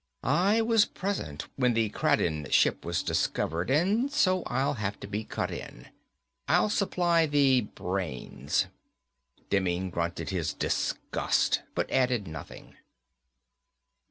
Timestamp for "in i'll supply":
5.51-7.27